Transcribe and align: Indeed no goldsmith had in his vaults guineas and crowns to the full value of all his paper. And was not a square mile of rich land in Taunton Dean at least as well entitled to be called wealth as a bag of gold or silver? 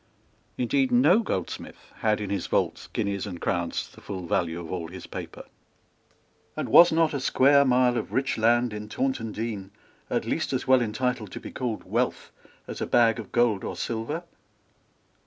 Indeed 0.57 0.91
no 0.91 1.19
goldsmith 1.19 1.91
had 1.97 2.19
in 2.19 2.31
his 2.31 2.47
vaults 2.47 2.87
guineas 2.87 3.27
and 3.27 3.39
crowns 3.39 3.85
to 3.85 3.93
the 3.93 4.01
full 4.01 4.25
value 4.25 4.59
of 4.59 4.71
all 4.71 4.87
his 4.87 5.05
paper. 5.05 5.45
And 6.57 6.69
was 6.69 6.91
not 6.91 7.13
a 7.13 7.19
square 7.19 7.63
mile 7.65 7.97
of 7.99 8.11
rich 8.11 8.35
land 8.35 8.73
in 8.73 8.89
Taunton 8.89 9.31
Dean 9.31 9.69
at 10.09 10.25
least 10.25 10.53
as 10.53 10.65
well 10.65 10.81
entitled 10.81 11.31
to 11.33 11.39
be 11.39 11.51
called 11.51 11.83
wealth 11.83 12.31
as 12.65 12.81
a 12.81 12.87
bag 12.87 13.19
of 13.19 13.31
gold 13.31 13.63
or 13.63 13.75
silver? 13.75 14.23